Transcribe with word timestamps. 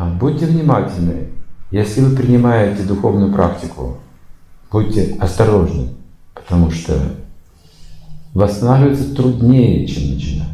А, 0.00 0.06
Будьте 0.06 0.46
внимательны. 0.46 1.30
Если 1.72 2.00
вы 2.00 2.14
принимаете 2.14 2.84
духовную 2.84 3.32
практику, 3.32 3.98
будьте 4.70 5.16
осторожны, 5.18 5.88
потому 6.34 6.70
что 6.70 7.16
восстанавливаться 8.32 9.12
труднее, 9.16 9.88
чем 9.88 10.14
начинать. 10.14 10.48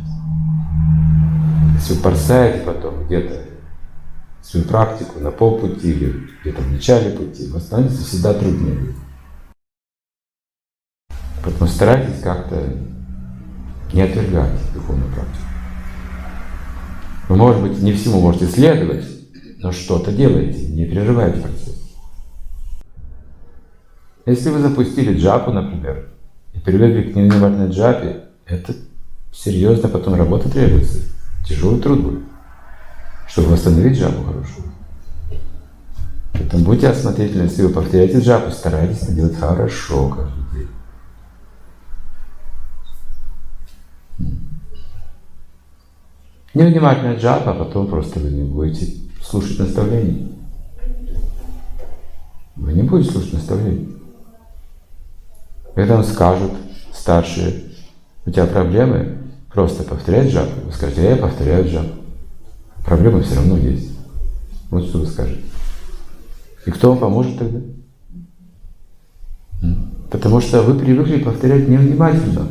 Если 1.74 1.92
вы 1.92 2.00
порсаете 2.00 2.64
потом 2.64 3.04
где-то 3.04 3.42
свою 4.40 4.64
практику 4.64 5.20
на 5.20 5.30
полпути 5.30 5.90
или 5.90 6.26
где-то 6.40 6.62
в 6.62 6.72
начале 6.72 7.10
пути, 7.10 7.50
восстановиться 7.50 8.02
всегда 8.02 8.32
труднее. 8.32 8.94
Поэтому 11.44 11.68
старайтесь 11.68 12.22
как-то 12.22 12.62
не 13.92 14.00
отвергать 14.00 14.58
духовную 14.72 15.12
практику. 15.12 15.44
Вы, 17.28 17.36
может 17.36 17.60
быть, 17.60 17.82
не 17.82 17.92
всему 17.92 18.20
можете 18.20 18.46
следовать, 18.46 19.23
но 19.64 19.72
что-то 19.72 20.12
делаете, 20.12 20.66
не 20.66 20.84
прерывайте 20.84 21.40
процесс. 21.40 21.82
Если 24.26 24.50
вы 24.50 24.58
запустили 24.58 25.18
джапу, 25.18 25.52
например, 25.52 26.10
и 26.52 26.58
привыкли 26.58 27.10
к 27.10 27.16
невнимательной 27.16 27.70
джапе, 27.70 28.24
это 28.44 28.74
серьезно 29.32 29.88
потом 29.88 30.16
работа 30.16 30.50
требуется. 30.50 30.98
Тяжелый 31.48 31.80
труд 31.80 32.02
будет, 32.02 32.24
чтобы 33.26 33.52
восстановить 33.52 33.98
джапу 33.98 34.22
хорошую. 34.22 34.66
Поэтому 36.34 36.64
будьте 36.66 36.88
осмотрительны, 36.88 37.44
если 37.44 37.62
вы 37.62 37.72
повторяете 37.72 38.20
джапу, 38.20 38.50
старайтесь 38.50 39.06
делать 39.06 39.38
хорошо 39.38 40.10
каждый 40.10 40.58
день. 40.58 40.68
Невнимательная 46.52 47.16
джапа, 47.16 47.52
а 47.52 47.54
потом 47.54 47.86
просто 47.86 48.20
вы 48.20 48.28
не 48.28 48.42
будете 48.42 49.03
слушать 49.24 49.58
наставлений. 49.58 50.32
Вы 52.56 52.72
не 52.72 52.82
будете 52.82 53.10
слушать 53.10 53.32
наставлений. 53.32 53.96
Когда 55.74 55.96
вам 55.96 56.04
скажут 56.04 56.52
старшие, 56.92 57.64
у 58.26 58.30
тебя 58.30 58.46
проблемы, 58.46 59.18
просто 59.52 59.82
повторяй 59.82 60.28
джапу. 60.28 60.66
Вы 60.66 60.72
скажете, 60.72 61.08
я 61.08 61.16
повторяю 61.16 61.68
джапу. 61.68 61.94
Проблемы 62.84 63.22
все 63.22 63.36
равно 63.36 63.56
есть. 63.56 63.90
Вот 64.70 64.84
что 64.84 64.98
вы 64.98 65.06
скажете. 65.06 65.40
И 66.66 66.70
кто 66.70 66.90
вам 66.90 66.98
поможет 66.98 67.38
тогда? 67.38 67.60
Потому 70.10 70.40
что 70.40 70.62
вы 70.62 70.78
привыкли 70.78 71.22
повторять 71.22 71.68
невнимательно, 71.68 72.48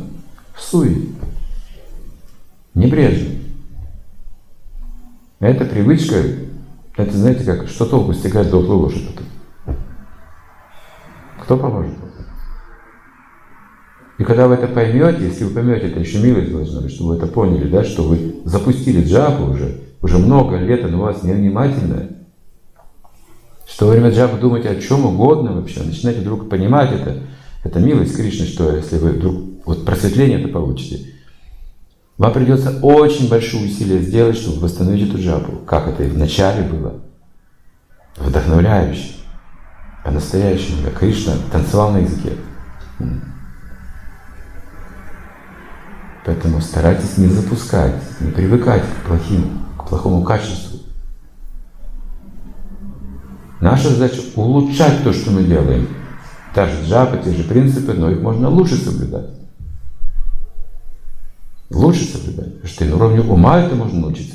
в 0.54 0.60
суе, 0.60 1.06
небрежно. 2.74 3.30
Эта 5.40 5.64
привычка, 5.64 6.22
это 6.96 7.16
знаете 7.16 7.44
как, 7.44 7.68
что 7.68 7.86
толку 7.86 8.12
стегать 8.12 8.50
дохлую 8.50 8.80
лошадь 8.80 9.08
потом? 9.08 9.76
Кто 11.42 11.56
поможет? 11.56 11.94
И 14.18 14.22
когда 14.22 14.46
вы 14.46 14.54
это 14.54 14.68
поймете, 14.68 15.24
если 15.24 15.44
вы 15.44 15.50
поймете, 15.50 15.88
это 15.88 15.98
еще 15.98 16.20
милость 16.20 16.52
должна 16.52 16.80
быть, 16.80 16.94
чтобы 16.94 17.10
вы 17.10 17.16
это 17.16 17.26
поняли, 17.26 17.68
да, 17.68 17.82
что 17.82 18.04
вы 18.04 18.36
запустили 18.44 19.04
джапу 19.04 19.50
уже, 19.50 19.80
уже 20.02 20.18
много 20.18 20.56
лет, 20.56 20.88
но 20.88 20.98
у 20.98 21.02
вас 21.02 21.24
невнимательное, 21.24 22.10
что 23.66 23.86
во 23.86 23.92
время 23.92 24.10
джапы 24.10 24.38
думаете 24.38 24.68
о 24.68 24.80
чем 24.80 25.04
угодно 25.04 25.52
вообще, 25.52 25.82
начинаете 25.82 26.20
вдруг 26.20 26.48
понимать 26.48 26.92
это, 26.92 27.22
это 27.64 27.80
милость 27.80 28.16
Кришны, 28.16 28.46
что 28.46 28.76
если 28.76 28.98
вы 28.98 29.10
вдруг 29.10 29.34
вот 29.64 29.84
просветление 29.84 30.38
это 30.38 30.48
получите, 30.48 31.13
вам 32.16 32.32
придется 32.32 32.78
очень 32.80 33.28
большое 33.28 33.66
усилие 33.66 34.00
сделать, 34.00 34.36
чтобы 34.36 34.60
восстановить 34.60 35.08
эту 35.08 35.20
джапу. 35.20 35.52
Как 35.66 35.88
это 35.88 36.04
и 36.04 36.08
в 36.08 36.16
начале 36.16 36.62
было. 36.62 37.00
Вдохновляюще. 38.16 39.14
По-настоящему. 40.04 40.90
Кришна 40.96 41.34
танцевал 41.50 41.90
на 41.90 41.98
языке. 41.98 42.34
Поэтому 46.24 46.60
старайтесь 46.60 47.18
не 47.18 47.26
запускать, 47.26 47.96
не 48.20 48.30
привыкать 48.30 48.82
к 48.82 49.06
плохим, 49.06 49.64
к 49.76 49.88
плохому 49.88 50.22
качеству. 50.22 50.78
Наша 53.60 53.90
задача 53.90 54.20
улучшать 54.34 55.02
то, 55.02 55.12
что 55.12 55.32
мы 55.32 55.42
делаем. 55.42 55.88
Та 56.54 56.66
же 56.66 56.84
джапа, 56.84 57.18
те 57.18 57.32
же 57.32 57.42
принципы, 57.42 57.92
но 57.92 58.10
их 58.10 58.20
можно 58.20 58.48
лучше 58.48 58.76
соблюдать. 58.76 59.43
Лучше 61.70 62.04
соблюдать. 62.04 62.54
Потому 62.54 62.68
что 62.68 62.84
и 62.84 62.88
на 62.88 62.96
уровне 62.96 63.20
ума 63.20 63.58
это 63.58 63.74
можно 63.74 64.00
научиться. 64.00 64.33